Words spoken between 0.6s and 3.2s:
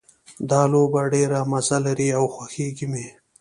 لوبه ډېره مزه لري او خوښیږي مې